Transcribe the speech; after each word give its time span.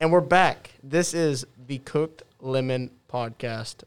And 0.00 0.12
we're 0.12 0.20
back. 0.20 0.70
This 0.82 1.14
is 1.14 1.46
the 1.66 1.78
Cooked 1.78 2.22
Lemon 2.40 2.90
Podcast. 3.10 3.84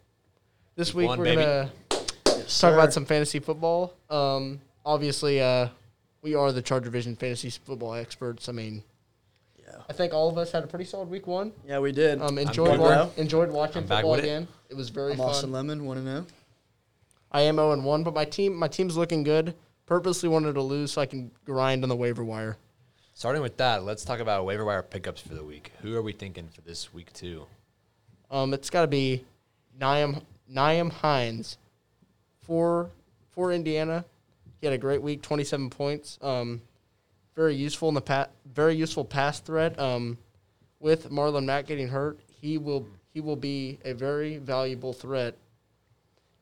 This 0.75 0.93
week 0.93 1.07
one, 1.07 1.19
we're 1.19 1.25
baby. 1.25 1.41
gonna 1.43 1.71
Yes, 1.91 2.05
talk 2.59 2.71
sir. 2.71 2.73
about 2.73 2.93
some 2.93 3.06
fantasy 3.06 3.40
football. 3.40 3.93
Um, 4.09 4.62
obviously, 4.85 5.42
uh, 5.42 5.70
we 6.22 6.35
are 6.35 6.51
the 6.51 6.62
Charger 6.62 6.90
Vision 6.90 7.16
fantasy 7.16 7.50
football 7.50 7.93
experts. 7.93 8.48
I 8.50 8.52
mean, 8.52 8.84
Yeah. 9.59 9.82
I 9.89 9.93
think 9.93 10.14
all 10.14 10.30
of 10.30 10.38
us 10.38 10.52
had 10.52 10.64
a 10.64 10.68
pretty 10.68 10.86
solid 10.86 11.09
week 11.09 11.28
one. 11.28 11.52
Yeah, 11.66 11.80
we 11.80 11.91
did. 11.91 12.21
Um, 12.21 12.36
good, 12.36 12.48
enjoyed 12.48 12.78
bro. 12.78 12.88
wa- 12.88 13.10
enjoyed 13.18 13.52
watching 13.52 13.84
I'm 13.84 13.88
back 13.88 13.98
football 14.00 14.12
with 14.12 14.20
it. 14.21 14.28
again. 14.28 14.48
It. 14.70 14.76
was 14.76 14.89
very 14.89 15.12
I'm 15.14 15.18
fun. 15.18 15.30
Austin 15.30 15.52
Lemon, 15.52 15.86
one 15.86 15.98
and 15.98 16.08
oh. 16.08 16.12
zero. 16.12 16.26
I 17.32 17.42
am 17.42 17.55
0 17.55 17.74
and 17.74 17.84
1, 17.84 18.04
but 18.04 18.14
my 18.14 18.24
team 18.24 18.55
my 18.55 18.70
team's 18.70 18.96
looking 18.96 19.24
good. 19.24 19.54
Purposely 19.86 20.30
wanted 20.30 20.54
to 20.54 20.62
lose 20.62 20.94
so 20.94 21.02
I 21.02 21.05
can 21.05 21.30
grind 21.46 21.84
on 21.84 21.89
the 21.89 21.96
waiver 21.96 22.24
wire. 22.24 22.58
Starting 23.18 23.41
with 23.41 23.57
that, 23.57 23.84
let's 23.84 24.05
talk 24.05 24.20
about 24.20 24.45
waiver 24.45 24.63
wire 24.63 24.84
pickups 24.84 25.20
for 25.20 25.34
the 25.34 25.43
week. 25.43 25.71
Who 25.81 25.95
are 25.95 26.04
we 26.04 26.13
thinking 26.13 26.49
for 26.49 26.61
this 26.61 26.94
week 26.94 27.12
two? 27.13 27.48
Um, 28.30 28.53
it's 28.53 28.70
got 28.70 28.81
to 28.81 28.88
be 28.88 29.25
Nyheim 29.81 30.21
Nyheim 30.53 30.91
Hines 30.91 31.58
for 32.41 32.91
for 33.31 33.52
Indiana. 33.52 34.05
He 34.61 34.67
had 34.67 34.73
a 34.75 34.77
great 34.77 35.02
week, 35.02 35.23
27 35.23 35.72
points. 35.72 36.20
Um, 36.22 36.61
very 37.35 37.55
useful 37.55 37.89
in 37.89 37.95
the 37.95 38.02
pa- 38.02 38.27
very 38.53 38.75
useful 38.75 39.03
pass 39.03 39.39
threat. 39.39 39.80
Um, 39.80 40.20
with 40.80 41.09
Marlon 41.09 41.45
Mack 41.45 41.66
getting 41.66 41.88
hurt, 41.88 42.20
he 42.39 42.59
will 42.59 42.86
he 43.16 43.20
will 43.20 43.36
be 43.36 43.80
a 43.84 43.94
very 43.94 44.38
valuable 44.38 44.94
threat. 44.94 45.34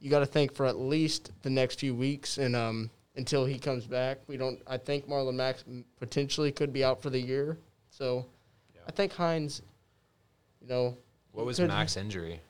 You 0.01 0.09
got 0.09 0.19
to 0.19 0.25
think 0.25 0.53
for 0.53 0.65
at 0.65 0.77
least 0.77 1.31
the 1.41 1.49
next 1.49 1.79
few 1.79 1.95
weeks, 1.95 2.37
and 2.37 2.53
um, 2.53 2.89
until 3.17 3.45
he 3.45 3.57
comes 3.57 3.85
back, 3.85 4.19
we 4.27 4.37
don't. 4.37 4.59
I 4.67 4.77
think 4.77 5.07
Marlon 5.07 5.35
Max 5.35 5.63
potentially 5.99 6.51
could 6.51 6.73
be 6.73 6.83
out 6.83 7.01
for 7.01 7.09
the 7.09 7.19
year. 7.19 7.57
So, 7.89 8.25
Yeah. 8.73 8.81
I 8.87 8.91
think 8.91 9.13
Hines, 9.13 9.61
you 10.61 10.67
know, 10.67 10.97
What 11.31 11.45
was 11.45 11.59
Mack's 11.59 11.97
injury? 11.97 12.41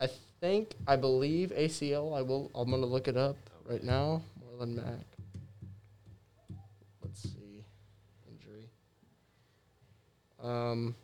I 0.00 0.08
think 0.40 0.74
I 0.86 0.96
believe 0.96 1.50
ACL. 1.50 2.14
I 2.14 2.22
will. 2.22 2.50
I'm 2.54 2.70
gonna 2.70 2.86
look 2.86 3.08
it 3.08 3.16
up 3.16 3.36
right 3.64 3.82
now. 3.82 4.22
Marlon 4.42 4.74
Mack. 4.74 5.06
Let's 7.02 7.22
see, 7.22 7.64
injury. 8.30 8.68
Um. 10.42 10.94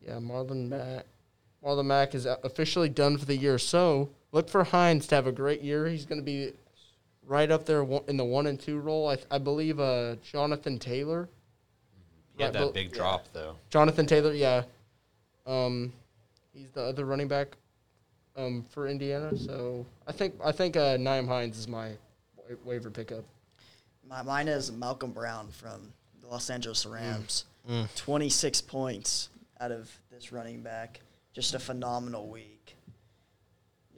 Yeah, 0.00 0.14
Marlon 0.18 0.68
Mack. 0.68 1.06
Marlon 1.64 1.86
Mack 1.86 2.14
is 2.14 2.26
officially 2.26 2.88
done 2.88 3.18
for 3.18 3.26
the 3.26 3.36
year. 3.36 3.58
So 3.58 4.10
look 4.32 4.48
for 4.48 4.64
Hines 4.64 5.06
to 5.08 5.14
have 5.14 5.26
a 5.26 5.32
great 5.32 5.60
year. 5.62 5.86
He's 5.86 6.06
gonna 6.06 6.22
be 6.22 6.52
right 7.30 7.50
up 7.52 7.64
there 7.64 7.86
in 8.08 8.16
the 8.16 8.24
one 8.24 8.48
and 8.48 8.58
two 8.60 8.80
role. 8.80 9.08
I, 9.08 9.16
I 9.30 9.38
believe 9.38 9.78
uh, 9.78 10.16
Jonathan 10.16 10.78
Taylor. 10.80 11.28
He 12.36 12.42
had 12.42 12.52
Yeah, 12.54 12.60
that 12.60 12.66
but- 12.66 12.74
big 12.74 12.92
drop 12.92 13.26
though. 13.32 13.54
Jonathan 13.70 14.04
Taylor, 14.06 14.32
yeah. 14.32 14.64
Um, 15.46 15.92
he's 16.52 16.70
the 16.72 16.82
other 16.82 17.04
running 17.06 17.28
back 17.28 17.56
um, 18.36 18.64
for 18.70 18.88
Indiana. 18.88 19.36
So 19.38 19.86
I 20.06 20.12
think 20.12 20.34
I 20.44 20.52
think 20.52 20.76
uh, 20.76 20.96
Nyheim 20.98 21.28
Hines 21.28 21.56
is 21.56 21.68
my 21.68 21.90
wa- 22.36 22.56
waiver 22.64 22.90
pickup. 22.90 23.24
My, 24.08 24.22
mine 24.22 24.48
is 24.48 24.72
Malcolm 24.72 25.12
Brown 25.12 25.48
from 25.52 25.92
the 26.20 26.26
Los 26.26 26.50
Angeles 26.50 26.84
Rams. 26.84 27.44
Mm. 27.70 27.94
26 27.94 28.60
points 28.62 29.28
out 29.60 29.70
of 29.70 29.88
this 30.10 30.32
running 30.32 30.62
back. 30.62 30.98
Just 31.32 31.54
a 31.54 31.60
phenomenal 31.60 32.26
week. 32.26 32.74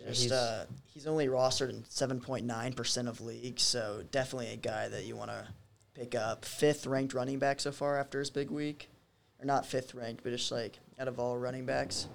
Just 0.06 0.22
he's- 0.22 0.32
uh, 0.32 0.66
he's 0.86 1.06
only 1.06 1.26
rostered 1.26 1.70
in 1.70 1.82
7.9% 1.84 3.08
of 3.08 3.20
leagues, 3.20 3.62
so 3.62 4.04
definitely 4.10 4.52
a 4.52 4.56
guy 4.56 4.88
that 4.88 5.04
you 5.04 5.16
want 5.16 5.30
to 5.30 5.46
pick 5.94 6.14
up. 6.14 6.44
Fifth 6.44 6.86
ranked 6.86 7.14
running 7.14 7.38
back 7.38 7.60
so 7.60 7.72
far 7.72 7.98
after 7.98 8.18
his 8.18 8.30
big 8.30 8.50
week. 8.50 8.88
Or 9.40 9.44
not 9.44 9.66
fifth 9.66 9.94
ranked, 9.94 10.22
but 10.22 10.30
just 10.30 10.52
like 10.52 10.78
out 11.00 11.08
of 11.08 11.18
all 11.18 11.36
running 11.36 11.66
backs, 11.66 12.06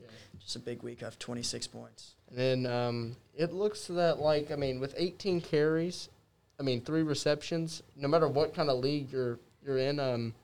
yeah. 0.00 0.08
just 0.40 0.56
a 0.56 0.58
big 0.58 0.82
week 0.82 1.02
of 1.02 1.16
26 1.20 1.68
points. 1.68 2.14
And 2.28 2.36
then 2.36 2.66
um, 2.66 3.16
it 3.36 3.52
looks 3.52 3.86
that 3.86 4.18
like 4.18 4.50
I 4.50 4.56
mean 4.56 4.80
with 4.80 4.92
18 4.96 5.40
carries, 5.40 6.08
I 6.58 6.64
mean 6.64 6.80
three 6.80 7.02
receptions. 7.04 7.84
No 7.96 8.08
matter 8.08 8.26
what 8.26 8.54
kind 8.54 8.70
of 8.70 8.78
league 8.78 9.12
you're 9.12 9.38
you're 9.64 9.78
in, 9.78 10.00
um, 10.00 10.34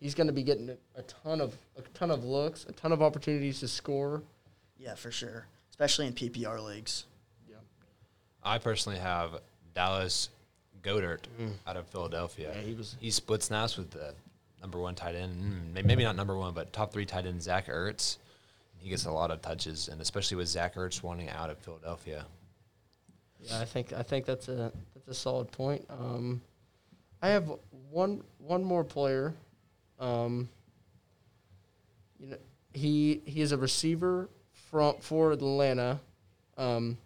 he's 0.00 0.16
going 0.16 0.26
to 0.26 0.32
be 0.32 0.42
getting 0.42 0.70
a, 0.70 0.76
a 0.98 1.02
ton 1.02 1.40
of 1.40 1.54
a 1.78 1.82
ton 1.96 2.10
of 2.10 2.24
looks, 2.24 2.66
a 2.68 2.72
ton 2.72 2.90
of 2.90 3.00
opportunities 3.00 3.60
to 3.60 3.68
score. 3.68 4.22
Yeah, 4.76 4.96
for 4.96 5.12
sure. 5.12 5.46
Especially 5.74 6.06
in 6.06 6.12
PPR 6.12 6.64
leagues. 6.64 7.04
Yeah. 7.50 7.56
I 8.44 8.58
personally 8.58 9.00
have 9.00 9.40
Dallas 9.74 10.28
Goedert 10.84 11.22
out 11.66 11.76
of 11.76 11.88
Philadelphia. 11.88 12.52
Yeah, 12.54 12.60
he 12.62 12.74
was- 12.74 12.94
he 13.00 13.10
split 13.10 13.42
snaps 13.42 13.76
with 13.76 13.90
the 13.90 14.14
number 14.60 14.78
one 14.78 14.94
tight 14.94 15.16
end, 15.16 15.74
mm, 15.74 15.84
maybe 15.84 16.04
not 16.04 16.14
number 16.14 16.36
one, 16.36 16.54
but 16.54 16.72
top 16.72 16.92
three 16.92 17.04
tight 17.04 17.26
end 17.26 17.42
Zach 17.42 17.66
Ertz. 17.66 18.18
He 18.78 18.88
gets 18.88 19.04
a 19.04 19.10
lot 19.10 19.32
of 19.32 19.42
touches, 19.42 19.88
and 19.88 20.00
especially 20.00 20.36
with 20.36 20.46
Zach 20.46 20.76
Ertz 20.76 21.02
wanting 21.02 21.28
out 21.28 21.50
of 21.50 21.58
Philadelphia. 21.58 22.24
Yeah, 23.40 23.58
I 23.58 23.64
think 23.64 23.92
I 23.92 24.04
think 24.04 24.26
that's 24.26 24.46
a 24.46 24.70
that's 24.94 25.08
a 25.08 25.14
solid 25.14 25.50
point. 25.50 25.84
Um, 25.90 26.40
I 27.20 27.30
have 27.30 27.50
one 27.90 28.22
one 28.38 28.62
more 28.62 28.84
player. 28.84 29.34
Um, 29.98 30.48
you 32.20 32.28
know, 32.28 32.38
he 32.72 33.22
he 33.26 33.40
is 33.40 33.50
a 33.50 33.56
receiver 33.58 34.28
from 34.74 34.96
for 34.98 35.30
Atlanta. 35.30 36.00
Um, 36.58 36.98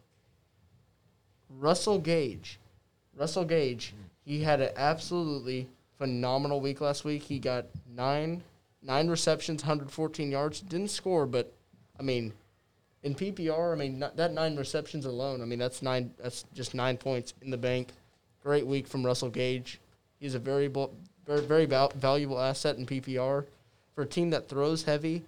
Russell 1.51 1.99
Gage, 1.99 2.59
Russell 3.15 3.45
Gage. 3.45 3.93
He 4.25 4.43
had 4.43 4.62
an 4.62 4.71
absolutely 4.75 5.69
phenomenal 5.99 6.62
week 6.62 6.81
last 6.81 7.05
week. 7.05 7.25
He 7.25 7.39
got 7.39 7.67
nine 7.95 8.43
nine 8.83 9.09
receptions, 9.09 9.65
114 9.65 10.31
yards. 10.31 10.61
Didn't 10.62 10.89
score, 10.89 11.27
but 11.27 11.53
I 12.01 12.03
mean, 12.03 12.33
in 13.03 13.15
PPR, 13.15 13.75
I 13.75 13.77
mean 13.77 14.03
that 14.17 14.33
nine 14.33 14.57
receptions 14.57 15.05
alone. 15.05 15.43
I 15.43 15.45
mean 15.45 15.59
that's 15.59 15.83
nine. 15.83 16.15
That's 16.23 16.47
just 16.55 16.75
nine 16.75 16.97
points 16.97 17.34
in 17.43 17.51
the 17.51 17.59
bank. 17.59 17.89
Great 18.43 18.67
week 18.67 18.87
from 18.87 19.05
Russell 19.05 19.28
Gage. 19.28 19.78
He's 20.19 20.34
a 20.34 20.39
very 20.39 20.69
very 20.69 21.43
very 21.43 21.67
val- 21.67 21.93
valuable 21.95 22.41
asset 22.41 22.78
in 22.78 22.87
PPR 22.87 23.45
for 23.95 24.03
a 24.03 24.07
team 24.07 24.31
that 24.31 24.49
throws 24.49 24.84
heavy. 24.84 25.25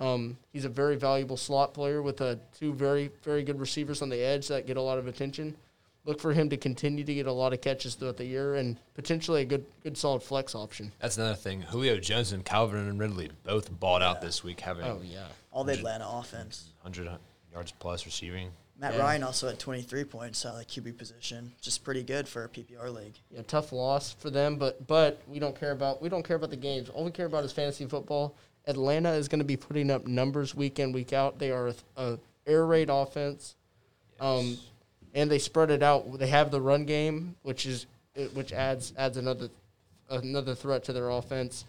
Um, 0.00 0.36
he's 0.52 0.64
a 0.64 0.68
very 0.68 0.96
valuable 0.96 1.36
slot 1.36 1.74
player 1.74 2.02
with 2.02 2.20
uh, 2.20 2.36
two 2.58 2.72
very 2.72 3.10
very 3.22 3.42
good 3.42 3.58
receivers 3.60 4.02
on 4.02 4.08
the 4.08 4.18
edge 4.18 4.48
that 4.48 4.66
get 4.66 4.76
a 4.76 4.82
lot 4.82 4.98
of 4.98 5.06
attention. 5.06 5.56
Look 6.04 6.20
for 6.20 6.32
him 6.32 6.48
to 6.50 6.56
continue 6.56 7.04
to 7.04 7.14
get 7.14 7.26
a 7.26 7.32
lot 7.32 7.52
of 7.52 7.60
catches 7.60 7.94
throughout 7.94 8.16
the 8.16 8.24
year 8.24 8.54
and 8.54 8.78
potentially 8.94 9.42
a 9.42 9.44
good 9.44 9.66
good 9.82 9.98
solid 9.98 10.22
flex 10.22 10.54
option. 10.54 10.92
That's 11.00 11.18
another 11.18 11.34
thing. 11.34 11.62
Julio 11.62 11.98
Jones 11.98 12.32
and 12.32 12.44
Calvin 12.44 12.88
and 12.88 12.98
Ridley 12.98 13.30
both 13.44 13.70
balled 13.78 14.02
out 14.02 14.20
this 14.20 14.42
week, 14.44 14.60
having 14.60 14.84
Oh 14.84 15.00
yeah. 15.04 15.26
All 15.52 15.64
the 15.64 15.72
Atlanta 15.72 16.08
offense. 16.08 16.70
100 16.82 17.18
yards 17.52 17.72
plus 17.72 18.06
receiving. 18.06 18.50
Matt 18.80 18.94
Yeah. 18.94 19.00
Ryan 19.00 19.24
also 19.24 19.48
had 19.48 19.58
23 19.58 20.04
points 20.04 20.46
out 20.46 20.52
of 20.54 20.58
the 20.60 20.64
QB 20.64 20.96
position. 20.96 21.52
Just 21.60 21.82
pretty 21.82 22.04
good 22.04 22.28
for 22.28 22.44
a 22.44 22.48
PPR 22.48 22.94
league. 22.94 23.14
Yeah, 23.30 23.42
tough 23.42 23.72
loss 23.72 24.12
for 24.12 24.30
them, 24.30 24.56
but 24.56 24.86
but 24.86 25.20
we 25.26 25.40
don't 25.40 25.58
care 25.58 25.72
about 25.72 26.00
we 26.00 26.08
don't 26.08 26.22
care 26.22 26.36
about 26.36 26.50
the 26.50 26.56
games. 26.56 26.88
All 26.88 27.04
we 27.04 27.10
care 27.10 27.26
about 27.26 27.44
is 27.44 27.52
fantasy 27.52 27.86
football. 27.86 28.36
Atlanta 28.68 29.12
is 29.12 29.28
going 29.28 29.38
to 29.38 29.44
be 29.44 29.56
putting 29.56 29.90
up 29.90 30.06
numbers 30.06 30.54
week 30.54 30.78
in 30.78 30.92
week 30.92 31.12
out. 31.12 31.38
They 31.38 31.50
are 31.50 31.68
a, 31.68 31.74
a 31.96 32.18
air 32.46 32.66
raid 32.66 32.90
offense, 32.90 33.56
um, 34.20 34.58
and 35.14 35.30
they 35.30 35.38
spread 35.38 35.70
it 35.70 35.82
out. 35.82 36.18
They 36.18 36.28
have 36.28 36.50
the 36.50 36.60
run 36.60 36.84
game, 36.84 37.34
which 37.42 37.64
is 37.64 37.86
which 38.34 38.52
adds 38.52 38.92
adds 38.96 39.16
another 39.16 39.48
another 40.10 40.54
threat 40.54 40.84
to 40.84 40.92
their 40.92 41.08
offense. 41.08 41.64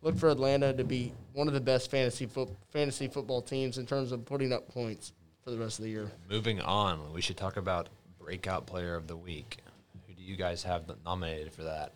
Look 0.00 0.16
for 0.16 0.28
Atlanta 0.28 0.72
to 0.74 0.84
be 0.84 1.12
one 1.32 1.48
of 1.48 1.54
the 1.54 1.60
best 1.60 1.90
fantasy 1.90 2.26
foot, 2.26 2.50
fantasy 2.70 3.08
football 3.08 3.42
teams 3.42 3.78
in 3.78 3.86
terms 3.86 4.12
of 4.12 4.24
putting 4.24 4.52
up 4.52 4.68
points 4.68 5.12
for 5.42 5.50
the 5.50 5.58
rest 5.58 5.78
of 5.78 5.86
the 5.86 5.90
year. 5.90 6.10
Moving 6.30 6.60
on, 6.60 7.12
we 7.12 7.20
should 7.20 7.36
talk 7.36 7.56
about 7.56 7.88
breakout 8.20 8.66
player 8.66 8.94
of 8.94 9.08
the 9.08 9.16
week. 9.16 9.58
Who 10.06 10.14
do 10.14 10.22
you 10.22 10.36
guys 10.36 10.62
have 10.62 10.84
nominated 11.04 11.52
for 11.52 11.64
that? 11.64 11.92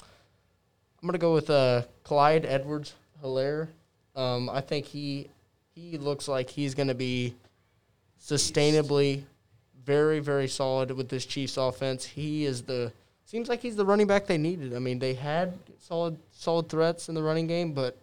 I'm 0.00 1.06
gonna 1.06 1.18
go 1.18 1.34
with 1.34 1.50
uh, 1.50 1.82
Clyde 2.02 2.46
Edwards 2.46 2.94
Helaire. 3.22 3.68
Um, 4.16 4.50
I 4.50 4.60
think 4.60 4.86
he 4.86 5.28
he 5.74 5.98
looks 5.98 6.28
like 6.28 6.50
he's 6.50 6.74
gonna 6.74 6.94
be 6.94 7.34
sustainably 8.20 9.22
very 9.84 10.18
very 10.18 10.48
solid 10.48 10.90
with 10.90 11.08
this 11.08 11.24
Chiefs 11.24 11.56
offense. 11.56 12.04
He 12.04 12.44
is 12.44 12.62
the 12.62 12.92
seems 13.24 13.48
like 13.48 13.60
he's 13.60 13.76
the 13.76 13.84
running 13.84 14.06
back 14.06 14.26
they 14.26 14.38
needed. 14.38 14.74
I 14.74 14.78
mean, 14.78 14.98
they 14.98 15.14
had 15.14 15.52
solid 15.78 16.18
solid 16.32 16.68
threats 16.68 17.08
in 17.08 17.14
the 17.14 17.22
running 17.22 17.46
game, 17.46 17.72
but 17.72 17.96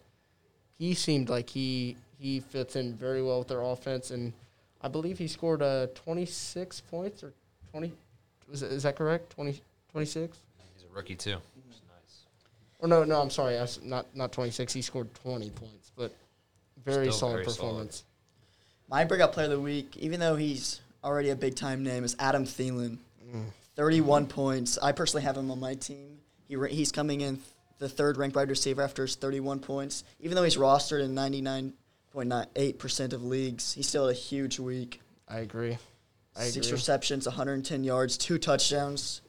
he 0.78 0.94
seemed 0.94 1.28
like 1.28 1.50
he 1.50 1.96
he 2.18 2.40
fits 2.40 2.76
in 2.76 2.94
very 2.94 3.22
well 3.22 3.40
with 3.40 3.48
their 3.48 3.62
offense, 3.62 4.10
and 4.10 4.32
I 4.80 4.88
believe 4.88 5.18
he 5.18 5.28
scored 5.28 5.62
uh, 5.62 5.88
26 5.94 6.80
points 6.82 7.22
or 7.22 7.32
20. 7.72 7.92
Was 8.48 8.62
is 8.62 8.84
that 8.84 8.96
correct? 8.96 9.30
20, 9.30 9.60
26? 9.90 10.38
He's 10.74 10.84
a 10.84 10.94
rookie 10.94 11.16
too. 11.16 11.36
Which. 12.78 12.86
Or 12.86 12.88
no, 12.88 13.04
no, 13.04 13.20
I'm 13.20 13.30
sorry. 13.30 13.56
I 13.58 13.62
s 13.62 13.80
not 13.82 14.06
not 14.14 14.32
26. 14.32 14.72
He 14.72 14.82
scored 14.82 15.12
20 15.14 15.50
points, 15.50 15.90
but 15.96 16.14
very 16.84 17.06
Still 17.06 17.12
solid 17.18 17.32
very 17.32 17.44
solid. 17.44 17.56
performance. 17.56 18.04
My 18.88 19.04
breakout 19.04 19.32
player 19.32 19.46
of 19.46 19.50
the 19.52 19.60
week, 19.60 19.96
even 19.96 20.20
though 20.20 20.36
he's 20.36 20.80
already 21.02 21.30
a 21.30 21.36
big 21.36 21.56
time 21.56 21.82
name, 21.82 22.04
is 22.04 22.14
Adam 22.18 22.44
Thielen. 22.44 22.98
Mm. 23.26 23.46
31 23.74 24.26
points. 24.26 24.78
I 24.78 24.92
personally 24.92 25.24
have 25.24 25.36
him 25.36 25.50
on 25.50 25.58
my 25.60 25.74
team. 25.74 26.18
He 26.48 26.56
ra- 26.56 26.68
he's 26.68 26.92
coming 26.92 27.20
in 27.20 27.40
the 27.78 27.88
third 27.88 28.16
ranked 28.16 28.36
wide 28.36 28.48
receiver 28.48 28.80
after 28.82 29.02
his 29.02 29.16
31 29.16 29.58
points. 29.60 30.04
Even 30.20 30.34
though 30.36 30.44
he's 30.44 30.56
rostered 30.56 31.02
in 31.04 31.14
99.8% 31.14 33.12
of 33.12 33.22
leagues, 33.24 33.72
he's 33.74 33.86
still 33.88 34.08
a 34.08 34.14
huge 34.14 34.58
week. 34.58 35.00
I 35.28 35.40
agree. 35.40 35.76
I 36.36 36.44
Six 36.44 36.66
agree. 36.68 36.76
receptions, 36.76 37.26
110 37.26 37.84
yards, 37.84 38.16
two 38.16 38.38
touchdowns. 38.38 39.20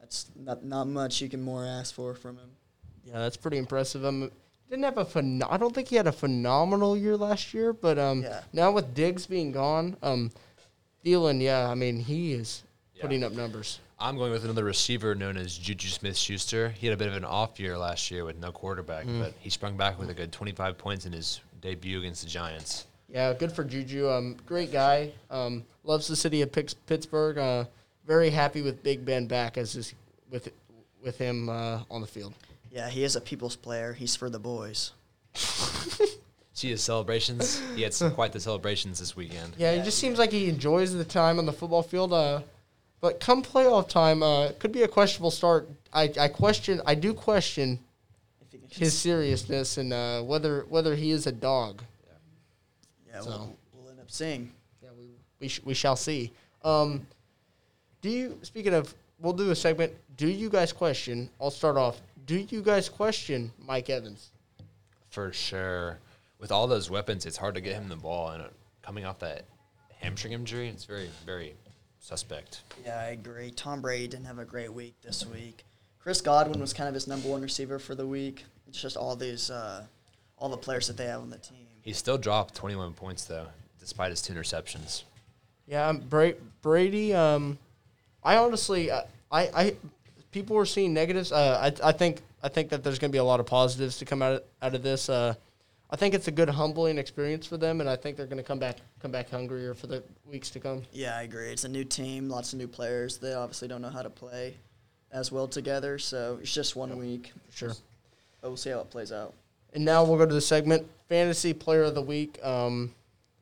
That's 0.00 0.26
not 0.34 0.64
not 0.64 0.88
much 0.88 1.20
you 1.20 1.28
can 1.28 1.40
more 1.42 1.64
ask 1.64 1.94
for 1.94 2.14
from 2.14 2.36
him. 2.38 2.50
Yeah, 3.10 3.18
that's 3.20 3.36
pretty 3.36 3.58
impressive. 3.58 4.04
Um, 4.04 4.30
didn't 4.68 4.84
have 4.84 4.98
a 4.98 5.04
phen- 5.04 5.44
I 5.50 5.56
don't 5.56 5.74
think 5.74 5.88
he 5.88 5.96
had 5.96 6.06
a 6.06 6.12
phenomenal 6.12 6.96
year 6.96 7.16
last 7.16 7.52
year, 7.52 7.72
but 7.72 7.98
um, 7.98 8.22
Yeah. 8.22 8.42
now 8.52 8.70
with 8.70 8.94
Diggs 8.94 9.26
being 9.26 9.50
gone, 9.52 9.96
um, 10.02 10.30
Thielen, 11.04 11.42
yeah, 11.42 11.68
I 11.68 11.74
mean 11.74 11.98
he 12.00 12.32
is 12.32 12.62
Yeah. 12.94 13.02
putting 13.02 13.24
up 13.24 13.32
numbers. 13.32 13.80
I'm 13.98 14.16
going 14.16 14.30
with 14.32 14.44
another 14.44 14.64
receiver 14.64 15.14
known 15.14 15.36
as 15.36 15.58
Juju 15.58 15.88
Smith 15.88 16.16
Schuster. 16.16 16.70
He 16.70 16.86
had 16.86 16.94
a 16.94 16.96
bit 16.96 17.08
of 17.08 17.14
an 17.14 17.24
off 17.24 17.58
year 17.60 17.76
last 17.76 18.10
year 18.10 18.24
with 18.24 18.38
no 18.38 18.50
quarterback, 18.52 19.04
but 19.06 19.34
he 19.40 19.50
sprung 19.50 19.76
back 19.76 19.98
with 19.98 20.08
a 20.08 20.14
good 20.14 20.32
25 20.32 20.78
points 20.78 21.04
in 21.04 21.12
his 21.12 21.40
debut 21.60 21.98
against 21.98 22.22
the 22.22 22.30
Giants. 22.30 22.86
Yeah, 23.12 23.34
good 23.34 23.52
for 23.52 23.64
Juju. 23.64 24.08
Um, 24.08 24.36
great 24.46 24.72
guy. 24.72 25.12
Um, 25.30 25.64
loves 25.84 26.06
the 26.06 26.16
city 26.16 26.40
of 26.42 26.52
Pix- 26.52 26.74
Pittsburgh. 26.86 27.36
Uh, 27.36 27.64
very 28.06 28.30
happy 28.30 28.62
with 28.62 28.82
Big 28.82 29.04
Ben 29.04 29.26
back 29.26 29.58
as 29.58 29.72
his, 29.72 29.92
with 30.30 30.48
with 31.02 31.18
him 31.18 31.48
uh, 31.48 31.82
on 31.90 32.00
the 32.02 32.06
field. 32.06 32.34
Yeah, 32.70 32.88
he 32.88 33.02
is 33.04 33.16
a 33.16 33.20
people's 33.20 33.56
player. 33.56 33.92
He's 33.92 34.14
for 34.16 34.30
the 34.30 34.38
boys. 34.38 34.92
See 36.52 36.68
his 36.70 36.82
celebrations? 36.82 37.62
He 37.74 37.82
had 37.82 37.94
some, 37.94 38.12
quite 38.12 38.32
the 38.32 38.40
celebrations 38.40 38.98
this 38.98 39.16
weekend. 39.16 39.54
Yeah, 39.56 39.70
Yeah, 39.72 39.78
he 39.78 39.84
just 39.84 40.00
he 40.00 40.06
seems 40.06 40.18
like 40.18 40.30
he 40.30 40.48
enjoys 40.48 40.92
the 40.92 41.04
time 41.04 41.38
on 41.38 41.46
the 41.46 41.52
football 41.52 41.82
field. 41.82 42.12
Uh, 42.12 42.42
but 43.00 43.18
come 43.18 43.42
playoff 43.42 43.88
time, 43.88 44.22
uh, 44.22 44.50
could 44.58 44.72
be 44.72 44.82
a 44.82 44.88
questionable 44.88 45.30
start. 45.30 45.68
I, 45.92 46.12
I 46.20 46.28
question. 46.28 46.82
I 46.84 46.94
do 46.94 47.14
question 47.14 47.78
If 48.42 48.52
he 48.52 48.58
can 48.58 48.68
his 48.78 48.98
seriousness 48.98 49.78
and 49.78 49.92
uh, 49.92 50.22
whether 50.22 50.66
whether 50.68 50.94
he 50.94 51.10
is 51.12 51.26
a 51.26 51.32
dog. 51.32 51.82
yeah, 53.08 53.20
so- 53.22 53.28
we'll, 53.30 53.56
we'll 53.74 53.90
end 53.90 54.00
up 54.00 54.10
seeing. 54.10 54.52
Yeah, 54.82 54.90
we 54.98 55.06
we, 55.40 55.48
sh- 55.48 55.62
we 55.64 55.72
shall 55.74 55.96
see. 55.96 56.30
Um, 56.62 57.06
do 58.02 58.10
you? 58.10 58.38
Speaking 58.42 58.74
of, 58.74 58.94
we'll 59.18 59.32
do 59.32 59.50
a 59.50 59.56
segment. 59.56 59.92
Do 60.18 60.28
you 60.28 60.50
guys 60.50 60.72
question? 60.74 61.30
I'll 61.40 61.50
start 61.50 61.78
off. 61.78 62.02
Do 62.26 62.46
you 62.48 62.62
guys 62.62 62.88
question 62.88 63.52
Mike 63.58 63.90
Evans? 63.90 64.30
For 65.10 65.32
sure. 65.32 65.98
With 66.38 66.52
all 66.52 66.66
those 66.66 66.90
weapons, 66.90 67.26
it's 67.26 67.36
hard 67.36 67.54
to 67.54 67.60
get 67.60 67.74
him 67.74 67.88
the 67.88 67.96
ball. 67.96 68.30
And 68.30 68.42
uh, 68.42 68.48
coming 68.82 69.04
off 69.04 69.18
that 69.20 69.44
hamstring 70.00 70.32
injury, 70.32 70.68
it's 70.68 70.84
very, 70.84 71.10
very 71.26 71.54
suspect. 71.98 72.62
Yeah, 72.84 72.98
I 72.98 73.10
agree. 73.10 73.50
Tom 73.50 73.80
Brady 73.80 74.08
didn't 74.08 74.26
have 74.26 74.38
a 74.38 74.44
great 74.44 74.72
week 74.72 74.94
this 75.02 75.26
week. 75.26 75.64
Chris 75.98 76.20
Godwin 76.20 76.60
was 76.60 76.72
kind 76.72 76.88
of 76.88 76.94
his 76.94 77.06
number 77.06 77.28
one 77.28 77.42
receiver 77.42 77.78
for 77.78 77.94
the 77.94 78.06
week. 78.06 78.44
It's 78.66 78.80
just 78.80 78.96
all 78.96 79.16
these, 79.16 79.50
uh, 79.50 79.84
all 80.38 80.48
the 80.48 80.56
players 80.56 80.86
that 80.86 80.96
they 80.96 81.06
have 81.06 81.20
on 81.20 81.30
the 81.30 81.38
team. 81.38 81.66
He 81.82 81.92
still 81.92 82.18
dropped 82.18 82.54
21 82.54 82.94
points, 82.94 83.24
though, 83.24 83.46
despite 83.78 84.10
his 84.10 84.22
two 84.22 84.32
interceptions. 84.32 85.02
Yeah, 85.66 85.88
um, 85.88 85.98
Bra- 85.98 86.32
Brady. 86.62 87.14
Um, 87.14 87.58
I 88.22 88.36
honestly, 88.36 88.90
I, 88.90 89.04
I, 89.30 89.42
I, 89.54 89.76
people 90.30 90.56
were 90.56 90.66
seeing 90.66 90.92
negatives. 90.94 91.32
Uh, 91.32 91.72
I, 91.82 91.88
I 91.88 91.92
think, 91.92 92.22
I 92.42 92.48
think 92.48 92.70
that 92.70 92.82
there's 92.82 92.98
going 92.98 93.10
to 93.10 93.12
be 93.12 93.18
a 93.18 93.24
lot 93.24 93.40
of 93.40 93.46
positives 93.46 93.98
to 93.98 94.04
come 94.04 94.22
out 94.22 94.34
of, 94.34 94.42
out 94.62 94.74
of 94.74 94.82
this. 94.82 95.08
Uh, 95.08 95.34
I 95.90 95.96
think 95.96 96.14
it's 96.14 96.28
a 96.28 96.30
good 96.30 96.48
humbling 96.48 96.98
experience 96.98 97.46
for 97.46 97.56
them, 97.56 97.80
and 97.80 97.90
I 97.90 97.96
think 97.96 98.16
they're 98.16 98.26
going 98.26 98.38
to 98.38 98.44
come 98.44 98.60
back, 98.60 98.76
come 99.00 99.10
back 99.10 99.28
hungrier 99.28 99.74
for 99.74 99.88
the 99.88 100.02
weeks 100.24 100.50
to 100.50 100.60
come. 100.60 100.82
Yeah, 100.92 101.16
I 101.16 101.22
agree. 101.22 101.50
It's 101.50 101.64
a 101.64 101.68
new 101.68 101.84
team, 101.84 102.28
lots 102.28 102.52
of 102.52 102.60
new 102.60 102.68
players. 102.68 103.18
They 103.18 103.34
obviously 103.34 103.66
don't 103.66 103.82
know 103.82 103.90
how 103.90 104.02
to 104.02 104.10
play 104.10 104.54
as 105.12 105.32
well 105.32 105.48
together, 105.48 105.98
so 105.98 106.38
it's 106.40 106.54
just 106.54 106.76
one 106.76 106.96
week. 106.96 107.32
Sure. 107.52 107.72
But 108.40 108.48
we'll 108.48 108.56
see 108.56 108.70
how 108.70 108.80
it 108.80 108.90
plays 108.90 109.10
out. 109.10 109.34
And 109.72 109.84
now 109.84 110.04
we'll 110.04 110.16
go 110.16 110.26
to 110.26 110.34
the 110.34 110.40
segment 110.40 110.86
fantasy 111.08 111.52
player 111.52 111.82
of 111.82 111.96
the 111.96 112.02
week. 112.02 112.38
Um, 112.44 112.94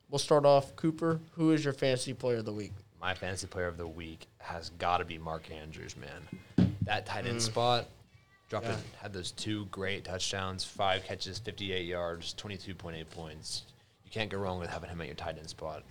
we'll 0.09 0.19
start 0.19 0.47
off. 0.47 0.75
Cooper, 0.77 1.21
who 1.33 1.53
is 1.53 1.65
your 1.65 1.75
fantasy 1.75 2.15
player 2.15 2.39
of 2.39 2.47
the 2.47 2.53
week? 2.53 2.73
My 3.01 3.15
fantasy 3.15 3.47
player 3.47 3.67
of 3.67 3.77
the 3.77 3.87
week 3.87 4.27
has 4.39 4.71
got 4.71 4.99
to 4.99 5.05
be 5.05 5.19
Mark 5.19 5.51
Andrews, 5.51 5.97
man. 5.97 6.58
That 6.89 7.05
tight 7.05 7.27
end 7.27 7.37
mm. 7.37 7.43
spot, 7.43 7.87
dropped 8.49 8.67
Yeah. 8.67 8.77
had 9.03 9.13
those 9.13 9.31
two 9.31 9.67
great 9.67 10.05
touchdowns, 10.05 10.65
five 10.65 11.05
catches, 11.05 11.39
58 11.39 11.85
yards, 11.85 12.35
22.8 12.35 13.11
points. 13.11 13.65
You 14.07 14.11
can't 14.11 14.31
go 14.31 14.39
wrong 14.39 14.59
with 14.59 14.71
having 14.71 14.89
him 14.89 14.99
at 15.03 15.07
your 15.07 15.15
tight 15.15 15.37
end 15.37 15.51
spot. 15.51 15.83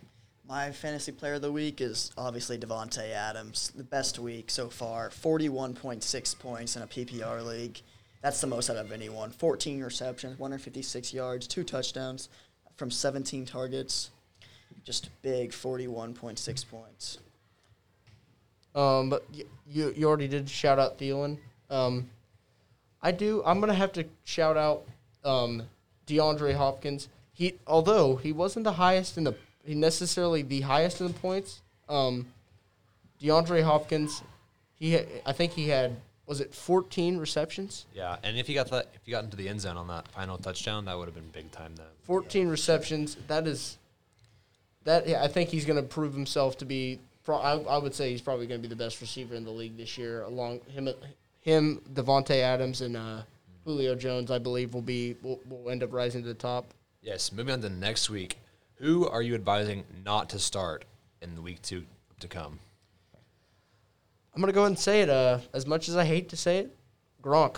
My 0.47 0.71
fantasy 0.71 1.11
player 1.11 1.35
of 1.35 1.44
the 1.44 1.51
week 1.51 1.81
is 1.81 2.11
obviously 2.17 2.57
Davante 2.57 3.11
Adams. 3.11 3.71
The 3.75 3.83
best 3.83 4.17
week 4.17 4.49
so 4.49 4.69
far, 4.69 5.09
41.6 5.11 6.39
points 6.39 6.75
in 6.75 6.81
a 6.81 6.88
PPR 6.88 7.45
league. 7.45 7.79
That's 8.23 8.41
the 8.41 8.47
most 8.47 8.71
out 8.71 8.77
of 8.77 8.91
anyone. 8.91 9.29
14 9.29 9.83
receptions, 9.83 10.39
156 10.39 11.13
yards, 11.13 11.45
two 11.45 11.63
touchdowns 11.63 12.29
from 12.75 12.89
17 12.89 13.45
targets. 13.45 14.09
Just 14.83 15.09
big 15.21 15.51
41.6 15.51 16.67
points. 16.67 17.19
Um, 18.77 19.09
but 19.09 19.25
y- 19.33 19.44
you 19.69 19.94
you 19.97 20.07
already 20.07 20.27
did 20.27 20.47
shout 20.50 20.77
out 20.79 21.00
Thielen. 21.00 21.38
Um, 21.69 22.09
I 23.01 23.12
do. 23.12 23.41
I'm 23.45 23.59
gonna 23.59 23.74
have 23.74 23.91
to 23.94 24.06
shout 24.24 24.56
out 24.56 24.83
um, 25.25 25.63
DeAndre 26.06 26.53
Hopkins. 26.56 27.09
He 27.33 27.56
although 27.65 28.15
he 28.18 28.31
wasn't 28.31 28.63
the 28.65 28.74
highest 28.74 29.18
in 29.18 29.24
the 29.24 29.33
he 29.65 29.74
necessarily 29.75 30.44
the 30.44 30.62
highest 30.62 31.01
in 31.01 31.07
the 31.07 31.13
points. 31.13 31.62
Um, 31.89 32.27
DeAndre 33.21 33.63
Hopkins, 33.63 34.21
he 34.75 34.94
ha- 34.95 35.07
I 35.25 35.33
think 35.33 35.53
he 35.53 35.69
had 35.69 35.95
was 36.27 36.39
it 36.41 36.53
14 36.53 37.18
receptions. 37.18 37.85
Yeah, 37.95 38.18
and 38.21 38.38
if 38.38 38.47
you 38.50 38.53
got 38.56 38.69
that, 38.71 38.89
if 38.94 39.01
you 39.06 39.12
got 39.12 39.23
into 39.23 39.38
the 39.38 39.47
end 39.50 39.62
zone 39.62 39.77
on 39.77 39.88
that 39.88 40.07
final 40.09 40.38
touchdown, 40.38 40.85
that 40.85 40.97
would 40.97 41.07
have 41.07 41.15
been 41.15 41.30
big 41.31 41.51
time 41.51 41.73
then. 41.75 41.85
14 42.03 42.47
receptions. 42.50 43.18
That 43.27 43.47
is 43.47 43.77
that. 44.83 45.07
Yeah, 45.07 45.23
I 45.23 45.30
think 45.30 45.50
he's 45.50 45.65
going 45.65 45.77
to 45.81 45.88
prove 45.88 46.13
himself 46.13 46.57
to 46.59 46.65
be. 46.65 47.00
Pro, 47.27 47.35
I, 47.35 47.57
I 47.57 47.77
would 47.77 47.94
say 47.94 48.09
he's 48.09 48.21
probably 48.21 48.47
going 48.47 48.62
to 48.62 48.65
be 48.65 48.74
the 48.74 48.81
best 48.81 49.01
receiver 49.01 49.35
in 49.35 49.44
the 49.44 49.51
league 49.51 49.75
this 49.75 49.97
year. 49.97 50.21
Along 50.21 50.62
him, 50.74 50.88
him, 51.41 51.81
Davante 51.94 52.39
Adams, 52.41 52.79
and 52.79 52.95
uh, 52.95 53.24
Julio 53.65 53.95
Jones. 53.95 54.31
I 54.31 54.38
believe 54.38 54.74
will 54.74 54.81
be 54.81 55.18
will, 55.21 55.38
will 55.50 55.69
end 55.69 55.83
up 55.83 55.91
rising 55.91 56.21
to 56.21 56.27
the 56.29 56.33
top. 56.33 56.74
Yes, 57.01 57.33
moving 57.33 57.51
on 57.51 57.62
to 57.63 57.69
next 57.69 58.09
week. 58.09 58.38
Who 58.75 59.09
are 59.09 59.21
you 59.21 59.35
advising 59.35 59.83
not 60.06 60.29
to 60.29 60.39
start 60.39 60.85
in 61.21 61.35
the 61.35 61.41
week 61.41 61.62
two 61.62 61.83
to 62.21 62.29
come? 62.29 62.59
I'm 64.33 64.41
going 64.41 64.47
to 64.47 64.56
go 64.56 64.62
ahead 64.62 64.71
and 64.71 64.80
say 64.80 65.01
it. 65.01 65.09
Uh, 65.09 65.39
as 65.53 65.68
much 65.68 65.89
as 65.89 65.97
I 65.97 66.06
hate 66.06 66.30
to 66.30 66.38
say 66.38 66.59
it, 66.59 66.77
Gronk. 67.21 67.57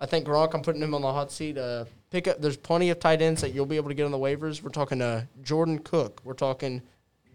I 0.00 0.06
think 0.06 0.24
Gronk. 0.24 0.54
I'm 0.54 0.62
putting 0.62 0.82
him 0.82 0.94
on 0.94 1.02
the 1.02 1.12
hot 1.12 1.32
seat. 1.32 1.58
Uh, 1.58 1.86
pick 2.10 2.28
up. 2.28 2.40
There's 2.40 2.56
plenty 2.56 2.90
of 2.90 3.00
tight 3.00 3.22
ends 3.22 3.40
that 3.40 3.54
you'll 3.54 3.66
be 3.66 3.74
able 3.74 3.88
to 3.88 3.94
get 3.96 4.04
on 4.04 4.12
the 4.12 4.18
waivers. 4.18 4.62
We're 4.62 4.70
talking 4.70 5.02
uh, 5.02 5.24
Jordan 5.42 5.80
Cook. 5.80 6.20
We're 6.22 6.34
talking 6.34 6.82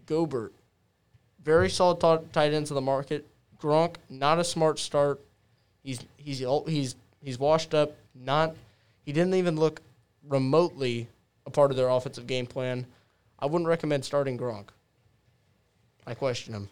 Goedert. 0.06 0.52
Very 1.46 1.70
solid 1.70 2.00
t- 2.00 2.26
tight 2.32 2.52
ends 2.52 2.72
on 2.72 2.74
the 2.74 2.80
market. 2.80 3.24
Gronk, 3.62 3.94
not 4.10 4.40
a 4.40 4.44
smart 4.44 4.80
start. 4.80 5.20
He's 5.84 6.00
he's 6.16 6.44
he's 6.66 6.96
he's 7.22 7.38
washed 7.38 7.72
up. 7.72 7.94
Not 8.16 8.56
he 9.04 9.12
didn't 9.12 9.34
even 9.34 9.54
look 9.54 9.80
remotely 10.28 11.06
a 11.46 11.50
part 11.50 11.70
of 11.70 11.76
their 11.76 11.88
offensive 11.88 12.26
game 12.26 12.46
plan. 12.46 12.84
I 13.38 13.46
wouldn't 13.46 13.68
recommend 13.68 14.04
starting 14.04 14.36
Gronk. 14.36 14.70
I 16.04 16.14
question 16.14 16.52
him. 16.52 16.68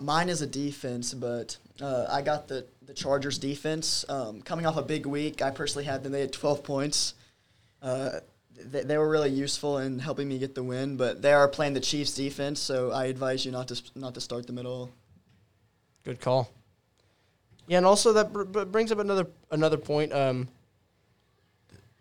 Mine 0.00 0.30
is 0.30 0.40
a 0.40 0.46
defense, 0.46 1.12
but 1.12 1.58
uh, 1.82 2.06
I 2.08 2.22
got 2.22 2.48
the, 2.48 2.66
the 2.86 2.94
Chargers 2.94 3.36
defense. 3.36 4.06
Um, 4.08 4.40
coming 4.40 4.64
off 4.64 4.78
a 4.78 4.82
big 4.82 5.04
week, 5.04 5.42
I 5.42 5.50
personally 5.50 5.84
had 5.84 6.02
them. 6.02 6.12
They 6.12 6.22
had 6.22 6.32
12 6.32 6.64
points. 6.64 7.14
Uh, 7.82 8.20
they, 8.64 8.82
they 8.82 8.98
were 8.98 9.08
really 9.08 9.30
useful 9.30 9.78
in 9.78 9.98
helping 9.98 10.28
me 10.28 10.38
get 10.38 10.54
the 10.54 10.62
win, 10.62 10.96
but 10.96 11.22
they 11.22 11.32
are 11.32 11.48
playing 11.48 11.74
the 11.74 11.80
Chiefs 11.80 12.14
defense, 12.14 12.60
so 12.60 12.90
I 12.90 13.06
advise 13.06 13.44
you 13.44 13.52
not 13.52 13.68
to 13.68 13.82
not 13.94 14.14
to 14.14 14.20
start 14.20 14.46
them 14.46 14.58
at 14.58 14.66
all. 14.66 14.90
Good 16.04 16.20
call. 16.20 16.50
Yeah, 17.66 17.78
and 17.78 17.86
also 17.86 18.12
that 18.12 18.32
br- 18.32 18.44
br- 18.44 18.64
brings 18.64 18.92
up 18.92 18.98
another 18.98 19.26
another 19.50 19.76
point. 19.76 20.12
Um, 20.12 20.48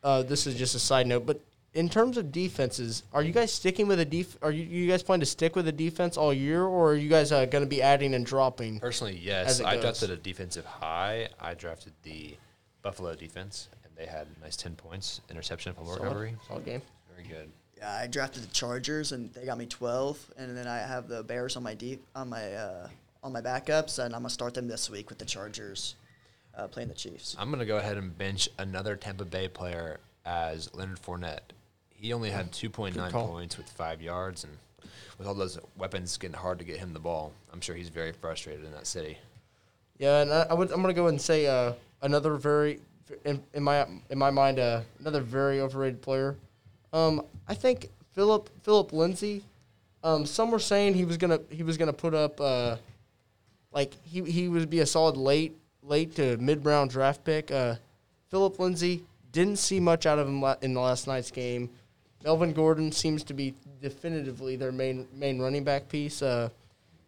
uh, 0.04 0.22
this 0.24 0.46
is 0.46 0.56
just 0.56 0.76
a 0.76 0.80
side 0.80 1.08
note, 1.08 1.26
but 1.26 1.42
in 1.76 1.90
terms 1.90 2.18
of 2.18 2.32
defenses, 2.32 3.04
are 3.14 3.22
you 3.22 3.34
guys 3.34 3.52
sticking 3.52 3.88
with 3.88 4.00
a 4.00 4.06
def? 4.06 4.38
Are 4.42 4.52
you, 4.52 4.64
you 4.64 4.88
guys 4.88 5.04
planning 5.04 5.20
to 5.20 5.26
stick 5.26 5.56
with 5.56 5.68
a 5.68 5.72
defense 5.72 6.16
all 6.18 6.34
year, 6.34 6.64
or 6.64 6.92
are 6.92 6.96
you 6.96 7.10
guys 7.10 7.32
uh, 7.32 7.46
going 7.46 7.64
to 7.64 7.70
be 7.70 7.82
adding 7.82 8.14
and 8.14 8.26
dropping? 8.26 8.80
Personally, 8.80 9.20
yes. 9.22 9.60
I 9.60 9.76
goes. 9.76 9.84
drafted 9.84 10.12
a 10.12 10.18
defensive 10.18 10.66
high. 10.66 11.28
I 11.40 11.54
drafted 11.54 11.94
the 12.04 12.38
Buffalo 12.82 13.14
defense, 13.14 13.68
and 13.84 13.85
they 13.98 14.06
had 14.06 14.28
nice 14.42 14.56
10 14.56 14.76
points, 14.76 15.22
interception, 15.30 15.74
fumble 15.74 15.94
Solid, 15.94 16.04
recovery. 16.04 16.36
solid 16.48 16.66
game. 16.66 16.82
Very 17.16 17.28
good. 17.28 17.50
Yeah, 17.78 17.92
I 17.94 18.08
drafted 18.08 18.44
the 18.44 18.54
Chargers, 18.54 19.12
and 19.12 19.34
they 19.34 19.46
got 19.46 19.58
me 19.58 19.66
12, 19.66 20.34
and 20.38 20.56
then 20.56 20.68
I 20.68 20.80
have 20.80 21.08
the 21.08 21.24
Bears 21.24 21.56
on 21.58 21.64
my 21.64 21.74
deep 21.74 22.04
on 22.16 22.30
my 22.30 22.54
uh, 22.54 22.88
on 23.24 23.34
my 23.34 23.42
backups, 23.42 24.00
and 24.00 24.14
I'm 24.16 24.22
gonna 24.22 24.30
start 24.30 24.54
them 24.54 24.68
this 24.68 24.90
week 24.90 25.10
with 25.10 25.18
the 25.20 25.26
Chargers 25.26 25.96
uh, 26.58 26.68
playing 26.68 26.90
the 26.90 26.96
Chiefs. 26.96 27.36
I'm 27.38 27.50
going 27.50 27.60
to 27.60 27.66
go 27.66 27.78
ahead 27.78 27.98
and 27.98 28.18
bench 28.18 28.50
another 28.58 28.96
Tampa 28.96 29.26
Bay 29.26 29.48
player 29.48 30.00
as 30.26 30.74
Leonard 30.74 31.02
Fournette. 31.02 31.52
He 31.90 32.14
only 32.14 32.30
had 32.30 32.52
2.9 32.52 33.12
points 33.12 33.58
with 33.58 33.70
five 33.70 34.02
yards, 34.02 34.44
and 34.44 34.54
with 35.18 35.28
all 35.28 35.34
those 35.34 35.60
weapons 35.78 36.18
getting 36.18 36.38
hard 36.38 36.60
to 36.60 36.66
get 36.66 36.78
him 36.78 36.94
the 36.94 37.00
ball, 37.00 37.34
I'm 37.52 37.62
sure 37.62 37.76
he's 37.76 37.90
very 37.90 38.12
frustrated 38.12 38.66
in 38.66 38.72
that 38.72 38.88
city. 38.88 39.18
Yeah, 39.98 40.22
and 40.22 40.32
I, 40.32 40.48
I 40.50 40.54
would, 40.54 40.72
I'm 40.72 40.82
going 40.82 40.94
to 40.94 41.00
go 41.02 41.08
and 41.08 41.20
say 41.20 41.48
uh, 41.48 41.74
another 42.02 42.36
very 42.36 42.80
in, 43.24 43.42
in 43.54 43.64
my 43.64 43.86
in 44.10 44.18
my 44.18 44.32
mind, 44.32 44.60
uh, 44.60 44.82
another 45.00 45.22
very 45.22 45.62
overrated 45.62 46.02
player. 46.02 46.36
Um, 46.94 47.24
I 47.48 47.54
think 47.54 47.90
Philip 48.14 48.50
Philip 48.64 48.94
Lindsay. 48.94 49.44
Um, 50.04 50.26
some 50.26 50.52
were 50.52 50.60
saying 50.60 50.94
he 50.94 51.06
was 51.06 51.18
gonna 51.18 51.40
he 51.50 51.64
was 51.64 51.78
gonna 51.78 51.94
put 51.94 52.14
up 52.14 52.40
uh, 52.40 52.78
like 53.72 53.94
he 54.04 54.22
he 54.24 54.48
would 54.48 54.70
be 54.70 54.80
a 54.80 54.86
solid 54.86 55.18
late 55.18 55.56
late 55.82 56.16
to 56.16 56.38
mid 56.38 56.66
round 56.66 56.92
draft 56.92 57.24
pick. 57.24 57.52
Uh, 57.52 57.76
Philip 58.30 58.60
Lindsay 58.60 59.04
didn't 59.32 59.58
see 59.58 59.80
much 59.80 60.06
out 60.06 60.20
of 60.20 60.28
him 60.28 60.44
in 60.62 60.74
the 60.74 60.80
last 60.80 61.08
night's 61.08 61.32
game. 61.32 61.70
Melvin 62.24 62.54
Gordon 62.54 62.92
seems 62.92 63.24
to 63.26 63.34
be 63.34 63.54
definitively 63.82 64.56
their 64.56 64.72
main 64.72 65.08
main 65.14 65.40
running 65.40 65.64
back 65.64 65.90
piece. 65.90 66.22
Uh, 66.22 66.50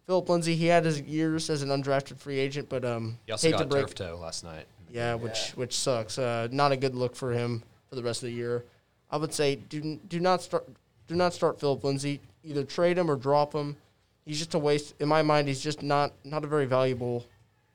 Philip 0.06 0.28
Lindsay, 0.28 0.56
he 0.56 0.66
had 0.66 0.84
his 0.84 1.00
years 1.02 1.50
as 1.50 1.62
an 1.62 1.68
undrafted 1.68 2.16
free 2.18 2.38
agent, 2.38 2.68
but 2.68 2.84
um, 2.84 3.18
He 3.26 3.32
also 3.32 3.48
hate 3.48 3.52
to 3.58 3.64
got 3.64 3.68
break 3.68 3.86
turf 3.88 3.94
toe 3.94 4.18
last 4.20 4.42
night. 4.42 4.64
Yeah, 4.90 5.14
which 5.14 5.50
which 5.50 5.74
sucks. 5.74 6.18
Uh, 6.18 6.48
not 6.50 6.72
a 6.72 6.76
good 6.76 6.94
look 6.94 7.14
for 7.16 7.32
him 7.32 7.62
for 7.88 7.96
the 7.96 8.02
rest 8.02 8.22
of 8.22 8.28
the 8.28 8.34
year. 8.34 8.64
I 9.10 9.16
would 9.16 9.32
say 9.32 9.56
do 9.56 9.98
do 10.08 10.20
not 10.20 10.42
start 10.42 10.68
do 11.06 11.14
not 11.14 11.32
start 11.34 11.60
Philip 11.60 11.84
Lindsay. 11.84 12.20
Either 12.44 12.64
trade 12.64 12.98
him 12.98 13.10
or 13.10 13.16
drop 13.16 13.52
him. 13.52 13.76
He's 14.24 14.38
just 14.38 14.54
a 14.54 14.58
waste. 14.58 14.94
In 15.00 15.08
my 15.08 15.22
mind, 15.22 15.48
he's 15.48 15.60
just 15.60 15.82
not 15.82 16.12
not 16.24 16.44
a 16.44 16.46
very 16.46 16.66
valuable 16.66 17.26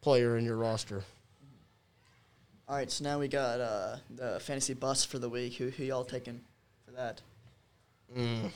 player 0.02 0.38
in 0.38 0.46
your 0.46 0.58
roster. 0.58 1.04
All 2.68 2.78
right, 2.78 2.90
so 2.90 3.04
now 3.04 3.20
we 3.20 3.28
got 3.28 3.60
uh, 3.60 3.98
the 4.16 4.40
fantasy 4.40 4.74
bus 4.74 5.04
for 5.04 5.20
the 5.20 5.30
week. 5.30 5.56
Who 5.56 5.70
who 5.70 5.84
y'all 5.84 6.06
taking 6.06 6.42
for 6.86 6.92
that? 6.92 7.22
Mm. 8.18 8.52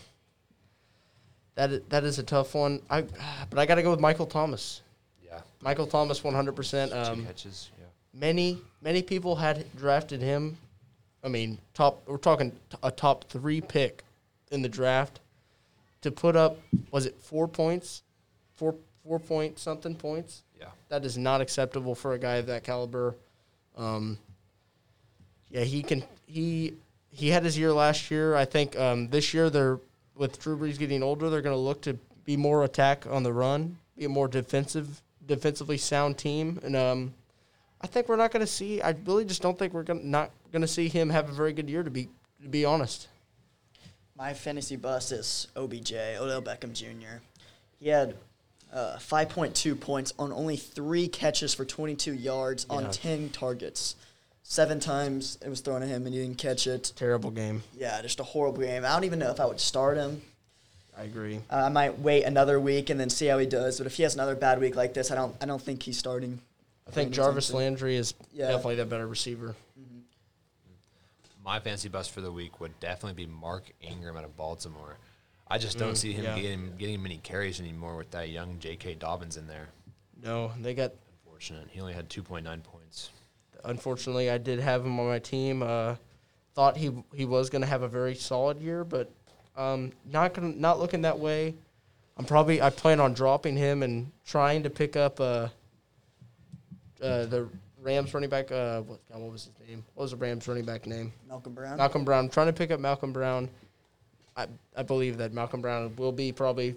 That 1.55 1.89
that 1.89 2.03
is 2.03 2.19
a 2.19 2.23
tough 2.23 2.53
one. 2.53 2.81
I 2.89 3.01
but 3.49 3.57
I 3.59 3.65
got 3.65 3.75
to 3.75 3.83
go 3.83 3.91
with 3.91 3.99
Michael 3.99 4.27
Thomas. 4.27 4.81
Yeah. 5.25 5.41
Michael 5.61 5.87
Thomas, 5.87 6.23
one 6.23 6.35
hundred 6.35 6.55
percent. 6.55 6.91
Two 6.91 6.97
Um, 6.97 7.25
catches. 7.25 7.71
Many 8.19 8.59
many 8.81 9.03
people 9.03 9.35
had 9.35 9.65
drafted 9.75 10.21
him. 10.21 10.57
I 11.23 11.27
mean, 11.27 11.59
top. 11.73 12.01
We're 12.07 12.17
talking 12.17 12.51
a 12.81 12.91
top 12.91 13.25
three 13.25 13.61
pick 13.61 14.03
in 14.51 14.61
the 14.61 14.69
draft 14.69 15.19
to 16.01 16.11
put 16.11 16.35
up. 16.35 16.57
Was 16.91 17.05
it 17.05 17.15
four 17.21 17.47
points? 17.47 18.03
Four 18.55 18.75
four 19.03 19.19
point 19.19 19.59
something 19.59 19.95
points. 19.95 20.43
Yeah. 20.59 20.69
That 20.89 21.05
is 21.05 21.17
not 21.17 21.41
acceptable 21.41 21.95
for 21.95 22.13
a 22.13 22.19
guy 22.19 22.35
of 22.35 22.47
that 22.47 22.63
caliber. 22.63 23.15
Um, 23.75 24.17
yeah, 25.49 25.61
he 25.61 25.83
can. 25.83 26.03
He 26.25 26.73
he 27.11 27.29
had 27.29 27.43
his 27.43 27.57
year 27.57 27.71
last 27.71 28.09
year. 28.09 28.35
I 28.35 28.45
think 28.45 28.77
um, 28.79 29.09
this 29.09 29.33
year 29.33 29.49
they're 29.49 29.79
with 30.15 30.39
Drew 30.39 30.57
Brees 30.57 30.79
getting 30.79 31.03
older. 31.03 31.29
They're 31.29 31.41
going 31.41 31.55
to 31.55 31.59
look 31.59 31.81
to 31.83 31.97
be 32.25 32.35
more 32.35 32.63
attack 32.63 33.05
on 33.07 33.23
the 33.23 33.31
run, 33.31 33.77
be 33.95 34.05
a 34.05 34.09
more 34.09 34.27
defensive, 34.27 35.01
defensively 35.25 35.77
sound 35.77 36.17
team, 36.17 36.59
and 36.63 36.75
um, 36.75 37.13
I 37.81 37.87
think 37.87 38.09
we're 38.09 38.15
not 38.15 38.31
going 38.31 38.41
to 38.45 38.51
see. 38.51 38.81
I 38.81 38.95
really 39.05 39.25
just 39.25 39.41
don't 39.41 39.57
think 39.57 39.73
we're 39.73 39.83
to 39.83 39.93
not 39.93 40.31
going 40.51 40.61
to 40.63 40.67
see 40.67 40.87
him 40.89 41.09
have 41.09 41.29
a 41.29 41.31
very 41.31 41.53
good 41.53 41.69
year. 41.69 41.83
To 41.83 41.91
be 41.91 42.09
to 42.41 42.49
be 42.49 42.65
honest. 42.65 43.07
My 44.15 44.33
fantasy 44.33 44.75
bus 44.77 45.11
is 45.11 45.47
OBJ, 45.55 45.93
Odell 45.93 46.41
Beckham 46.41 46.73
Jr. 46.73 47.21
He 47.79 47.89
had 47.89 48.15
uh, 48.73 48.97
5.2 48.97 49.79
points 49.79 50.11
on 50.17 50.31
only 50.33 50.57
three 50.57 51.07
catches 51.07 51.53
for 51.53 51.65
22 51.65 52.13
yards 52.13 52.65
Yeah. 52.69 52.77
on 52.77 52.91
10 52.91 53.29
targets. 53.29 53.95
Seven 54.41 54.79
times 54.79 55.37
it 55.45 55.49
was 55.49 55.59
thrown 55.59 55.83
at 55.83 55.89
him 55.89 56.05
and 56.07 56.15
he 56.15 56.21
didn't 56.21 56.39
catch 56.39 56.65
it. 56.65 56.93
Terrible 56.95 57.29
game. 57.29 57.61
Yeah, 57.77 58.01
just 58.01 58.19
a 58.19 58.23
horrible 58.23 58.61
game. 58.63 58.83
I 58.85 58.89
don't 58.89 59.03
even 59.03 59.19
know 59.19 59.29
if 59.29 59.39
I 59.39 59.45
would 59.45 59.59
start 59.59 59.97
him. 59.97 60.21
I 60.97 61.03
agree. 61.03 61.39
Uh, 61.51 61.55
I 61.65 61.69
might 61.69 61.99
wait 61.99 62.23
another 62.23 62.59
week 62.59 62.89
and 62.89 62.99
then 62.99 63.11
see 63.11 63.27
how 63.27 63.37
he 63.37 63.45
does. 63.45 63.77
But 63.77 63.85
if 63.85 63.97
he 63.97 64.03
has 64.03 64.15
another 64.15 64.35
bad 64.35 64.59
week 64.59 64.75
like 64.75 64.95
this, 64.95 65.11
I 65.11 65.15
don't. 65.15 65.35
I 65.39 65.45
don't 65.45 65.61
think 65.61 65.83
he's 65.83 65.97
starting. 65.97 66.39
I 66.87 66.91
think 66.91 67.11
Jarvis. 67.11 67.51
Landry 67.51 67.95
is 67.95 68.13
Yeah. 68.31 68.47
definitely 68.47 68.75
the 68.75 68.85
better 68.85 69.07
receiver. 69.07 69.55
My 71.43 71.59
fancy 71.59 71.87
bust 71.89 72.11
for 72.11 72.21
the 72.21 72.31
week 72.31 72.59
would 72.59 72.77
definitely 72.79 73.25
be 73.25 73.31
Mark 73.31 73.71
Ingram 73.81 74.17
out 74.17 74.25
of 74.25 74.35
Baltimore. 74.35 74.97
I 75.47 75.57
just 75.57 75.77
don't 75.77 75.93
Mm, 75.93 75.97
see 75.97 76.11
him 76.11 76.25
yeah. 76.25 76.35
getting 76.39 76.75
getting 76.77 77.01
many 77.01 77.17
carries 77.19 77.61
anymore 77.61 77.95
with 77.95 78.11
that 78.11 78.29
young 78.29 78.59
J.K. 78.59 78.95
Dobbins 78.95 79.37
in 79.37 79.47
there. 79.47 79.69
No, 80.21 80.51
they 80.59 80.73
got 80.73 80.91
Unfortunate. 81.25 81.69
He 81.71 81.79
only 81.79 81.93
had 81.93 82.09
2.9 82.09 82.63
points. 82.63 83.11
unfortunately, 83.63 84.29
I 84.29 84.37
did 84.39 84.59
have 84.59 84.83
him 84.85 84.99
on 84.99 85.07
my 85.07 85.19
team. 85.19 85.61
Uh, 85.63 85.95
thought 86.55 86.75
he 86.77 86.91
he 87.13 87.25
was 87.25 87.49
going 87.49 87.61
to 87.61 87.67
have 87.67 87.81
a 87.83 87.87
very 87.87 88.15
solid 88.15 88.59
year, 88.59 88.83
but 88.83 89.09
um, 89.55 89.91
not 90.05 90.33
gonna, 90.33 90.49
not 90.49 90.79
looking 90.79 91.01
that 91.03 91.19
way. 91.19 91.55
I'm 92.17 92.25
probably 92.25 92.61
I 92.61 92.71
plan 92.71 92.99
on 92.99 93.13
dropping 93.13 93.55
him 93.55 93.83
and 93.83 94.11
trying 94.25 94.63
to 94.63 94.69
pick 94.69 94.95
up 94.95 95.19
uh, 95.21 95.49
uh, 97.01 97.25
the 97.25 97.47
Rams 97.81 98.13
running 98.13 98.29
back. 98.29 98.51
Uh, 98.51 98.81
what, 98.81 98.99
God, 99.11 99.21
what 99.21 99.31
was 99.31 99.45
his 99.45 99.69
name? 99.69 99.83
What 99.93 100.03
was 100.03 100.11
the 100.11 100.17
Rams 100.17 100.47
running 100.47 100.65
back 100.65 100.85
name? 100.85 101.13
Malcolm 101.27 101.53
Brown. 101.53 101.77
Malcolm 101.77 102.03
Brown. 102.03 102.25
I'm 102.25 102.29
trying 102.29 102.47
to 102.47 102.53
pick 102.53 102.71
up 102.71 102.79
Malcolm 102.79 103.13
Brown. 103.13 103.49
I 104.35 104.47
I 104.75 104.83
believe 104.83 105.17
that 105.17 105.33
Malcolm 105.33 105.61
Brown 105.61 105.95
will 105.95 106.11
be 106.11 106.31
probably. 106.31 106.75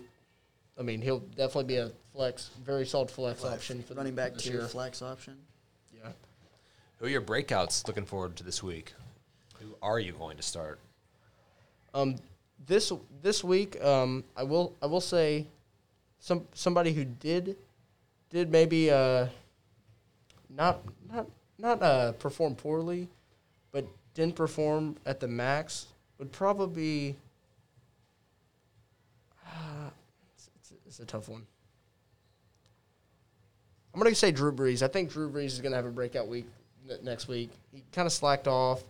I 0.79 0.83
mean, 0.83 1.03
he'll 1.03 1.19
definitely 1.19 1.65
be 1.65 1.77
a 1.77 1.91
flex, 2.15 2.50
very 2.65 2.87
solid 2.87 3.11
flex, 3.11 3.45
option 3.45 3.83
for 3.83 3.95
running 3.95 4.15
back 4.15 4.35
this 4.35 4.45
two 4.45 4.53
year. 4.53 4.67
flex 4.67 5.03
option. 5.03 5.37
Yeah. 5.95 6.11
Who 6.99 7.07
are 7.07 7.09
your 7.11 7.21
breakouts 7.21 7.87
looking 7.87 8.07
forward 8.07 8.37
to 8.37 8.45
this 8.45 8.62
week? 8.62 8.95
Who 9.61 9.75
are 9.83 9.99
you 9.99 10.12
going 10.12 10.39
to 10.39 10.43
start? 10.43 10.79
Um, 11.93 12.17
this 12.67 12.93
this 13.23 13.45
week, 13.45 13.83
um, 13.83 14.25
I 14.37 14.43
will 14.45 14.75
I 14.81 14.87
will 14.87 15.00
say, 15.00 15.47
some 16.19 16.47
somebody 16.55 16.93
who 16.93 17.05
did 17.05 17.57
did 18.31 18.50
maybe 18.50 18.91
uh, 18.91 19.27
not 20.57 20.83
not 21.11 21.26
not 21.59 21.83
uh, 21.83 22.12
perform 22.12 22.54
poorly, 22.54 23.09
but 23.73 23.87
didn't 24.14 24.37
perform 24.37 24.97
at 25.07 25.21
the 25.21 25.28
max 25.28 25.87
would 26.19 26.33
probably. 26.33 27.16
Uh, 29.47 29.90
it's, 30.35 30.73
it's, 30.87 31.00
a 31.00 31.04
tough 31.04 31.28
one. 31.28 31.47
I'm 33.92 34.00
gonna 34.00 34.14
say 34.14 34.30
Drew 34.30 34.52
Brees. 34.52 34.83
I 34.83 34.88
think 34.88 35.11
Drew 35.11 35.28
Brees 35.30 35.47
is 35.47 35.61
gonna 35.61 35.76
have 35.76 35.87
a 35.87 35.90
breakout 35.90 36.28
week 36.28 36.47
next 37.02 37.26
week. 37.26 37.50
He 37.73 37.83
kind 37.92 38.07
of 38.07 38.12
slacked 38.12 38.47
off. 38.47 38.85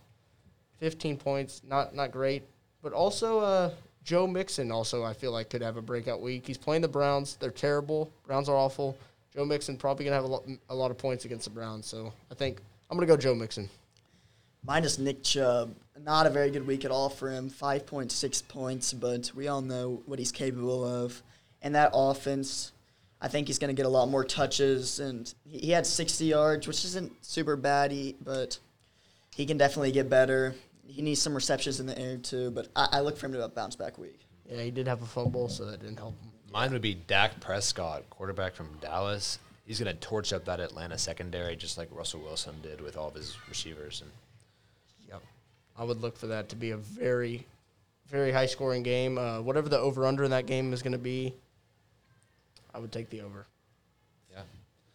15 0.79 1.17
points, 1.17 1.61
not 1.67 1.95
not 1.95 2.11
great, 2.11 2.43
but 2.81 2.91
also 2.91 3.39
uh, 3.39 3.71
Joe 4.03 4.25
Mixon 4.25 4.71
also 4.71 5.03
I 5.03 5.13
feel 5.13 5.31
like 5.31 5.49
could 5.49 5.61
have 5.61 5.77
a 5.77 5.81
breakout 5.81 6.21
week. 6.21 6.45
He's 6.47 6.57
playing 6.57 6.81
the 6.81 6.87
Browns. 6.87 7.37
They're 7.39 7.51
terrible. 7.51 8.11
Browns 8.25 8.49
are 8.49 8.57
awful. 8.57 8.97
Joe 9.33 9.45
Mixon 9.45 9.77
probably 9.77 10.05
gonna 10.05 10.15
have 10.15 10.25
a 10.25 10.27
lot, 10.27 10.43
a 10.69 10.75
lot 10.75 10.91
of 10.91 10.97
points 10.97 11.25
against 11.25 11.45
the 11.45 11.51
Browns. 11.51 11.87
So 11.87 12.13
I 12.29 12.35
think 12.35 12.61
I'm 12.89 12.97
gonna 12.97 13.07
go 13.07 13.17
Joe 13.17 13.35
Mixon. 13.35 13.69
Minus 14.63 14.99
Nick 14.99 15.23
Chubb. 15.23 15.75
Not 16.03 16.27
a 16.27 16.29
very 16.29 16.51
good 16.51 16.65
week 16.67 16.85
at 16.85 16.91
all 16.91 17.09
for 17.09 17.31
him. 17.31 17.49
5.6 17.49 18.47
points, 18.47 18.93
but 18.93 19.31
we 19.35 19.47
all 19.47 19.61
know 19.61 20.03
what 20.05 20.19
he's 20.19 20.31
capable 20.31 20.83
of. 20.83 21.21
And 21.61 21.75
that 21.75 21.91
offense, 21.93 22.71
I 23.19 23.27
think 23.27 23.47
he's 23.47 23.59
going 23.59 23.75
to 23.75 23.79
get 23.79 23.85
a 23.85 23.89
lot 23.89 24.07
more 24.09 24.23
touches. 24.23 24.99
And 24.99 25.31
he, 25.47 25.71
had 25.71 25.85
60 25.85 26.25
yards, 26.25 26.67
which 26.67 26.85
isn't 26.85 27.11
super 27.25 27.55
bad, 27.55 27.93
but 28.23 28.57
he 29.35 29.45
can 29.45 29.57
definitely 29.57 29.91
get 29.91 30.09
better. 30.09 30.55
He 30.85 31.01
needs 31.01 31.21
some 31.21 31.33
receptions 31.33 31.79
in 31.79 31.85
the 31.85 31.97
air, 31.97 32.17
too. 32.17 32.51
But 32.51 32.67
I, 32.75 32.87
I 32.93 32.99
look 33.01 33.17
for 33.17 33.27
him 33.27 33.33
to 33.33 33.41
have 33.41 33.51
a 33.51 33.53
bounce 33.53 33.75
back 33.75 33.97
week. 33.97 34.19
Yeah, 34.47 34.61
he 34.61 34.71
did 34.71 34.87
have 34.87 35.01
a 35.01 35.05
fumble, 35.05 35.49
so 35.49 35.65
that 35.65 35.79
didn't 35.79 35.97
help 35.97 36.19
him. 36.21 36.30
Mine 36.51 36.71
would 36.73 36.81
be 36.81 36.95
Dak 36.95 37.39
Prescott, 37.39 38.03
quarterback 38.09 38.53
from 38.53 38.67
Dallas. 38.81 39.39
He's 39.65 39.79
going 39.79 39.93
to 39.95 39.99
torch 40.01 40.33
up 40.33 40.45
that 40.45 40.59
Atlanta 40.59 40.97
secondary 40.97 41.55
just 41.55 41.77
like 41.77 41.87
Russell 41.91 42.19
Wilson 42.21 42.55
did 42.61 42.81
with 42.81 42.97
all 42.97 43.07
of 43.07 43.13
his 43.15 43.37
receivers. 43.47 44.01
And 44.01 44.11
Yep. 45.09 45.21
I 45.77 45.83
would 45.85 46.01
look 46.01 46.17
for 46.17 46.27
that 46.27 46.49
to 46.49 46.55
be 46.57 46.71
a 46.71 46.77
very, 46.77 47.45
very 48.09 48.31
high 48.33 48.47
scoring 48.47 48.83
game. 48.83 49.17
Uh, 49.17 49.39
whatever 49.41 49.69
the 49.69 49.79
over 49.79 50.05
under 50.05 50.23
in 50.25 50.31
that 50.31 50.45
game 50.45 50.73
is 50.73 50.81
going 50.81 50.91
to 50.91 50.97
be, 50.97 51.33
I 52.73 52.79
would 52.79 52.91
take 52.91 53.09
the 53.09 53.21
over. 53.21 53.45
yeah, 54.33 54.41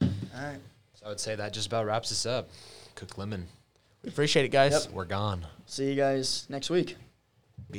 All 0.03 0.09
right. 0.35 0.59
so 0.95 1.07
I 1.07 1.09
would 1.09 1.21
say 1.21 1.35
that 1.37 1.53
just 1.55 1.67
about 1.69 1.87
wraps 1.87 2.13
us 2.13 2.27
up. 2.27 2.49
Cook 2.97 3.17
lemon, 3.17 3.47
We 4.03 4.11
appreciate 4.11 4.45
it, 4.45 4.51
guys. 4.51 4.73
Yep. 4.87 4.93
we're 4.95 5.05
gone. 5.07 5.47
See 5.67 5.89
you 5.89 5.95
guys 5.95 6.47
next 6.51 6.69
week. 6.71 6.97